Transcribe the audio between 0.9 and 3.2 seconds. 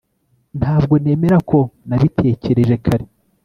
nemera ko ntabitekereje kare